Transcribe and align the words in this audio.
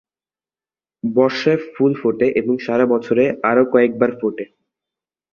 বর্ষায় 1.03 1.59
ফুল 1.73 1.91
ফোটে 2.01 2.27
এবং 2.35 2.53
সারা 2.57 2.85
বছরে 2.85 3.23
আরো 3.43 3.63
কয়েকবার 3.73 4.11
ফোটে। 4.21 4.45